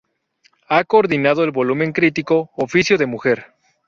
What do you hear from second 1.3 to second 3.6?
el volumen crítico "Oficio de mujer.